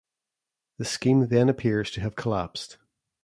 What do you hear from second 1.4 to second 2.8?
appears to have collapsed.